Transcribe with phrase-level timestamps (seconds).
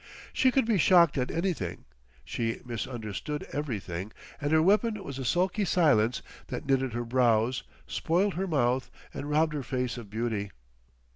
[0.33, 1.85] She could be shocked at anything,
[2.25, 8.33] she misunderstood everything, and her weapon was a sulky silence that knitted her brows, spoilt
[8.33, 10.49] her mouth and robbed her face of beauty.